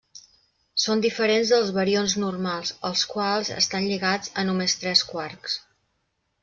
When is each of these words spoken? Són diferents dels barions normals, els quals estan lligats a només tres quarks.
Són 0.83 1.03
diferents 1.05 1.51
dels 1.55 1.69
barions 1.75 2.17
normals, 2.23 2.73
els 2.91 3.05
quals 3.13 3.55
estan 3.61 3.87
lligats 3.93 4.35
a 4.45 4.49
només 4.51 4.79
tres 4.85 5.07
quarks. 5.13 5.65